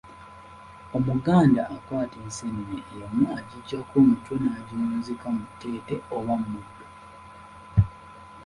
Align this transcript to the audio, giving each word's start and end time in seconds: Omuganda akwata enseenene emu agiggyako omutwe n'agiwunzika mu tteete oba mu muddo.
Omuganda 0.97 1.61
akwata 1.75 2.17
enseenene 2.25 2.79
emu 2.97 3.23
agiggyako 3.37 3.95
omutwe 4.03 4.35
n'agiwunzika 4.39 5.27
mu 5.35 5.43
tteete 5.51 5.95
oba 6.15 6.33
mu 6.41 6.47
muddo. 6.53 6.85